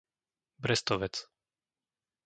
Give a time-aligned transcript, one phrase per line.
[0.63, 1.15] Brestovec